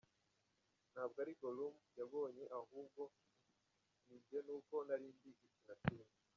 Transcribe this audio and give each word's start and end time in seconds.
Ntabwo 0.93 1.17
ari 1.23 1.33
Gollum 1.39 1.75
yabonye 1.99 2.43
ahubwo 2.59 3.01
ninjye 4.05 4.39
ni 4.45 4.51
uko 4.57 4.75
nari 4.87 5.07
ndi 5.15 5.29
gukina 5.39 5.75
filime. 5.81 6.15